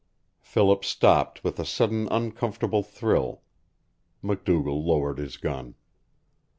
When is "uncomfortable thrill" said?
2.09-3.43